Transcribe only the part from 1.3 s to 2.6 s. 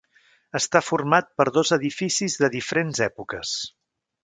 per dos edificis de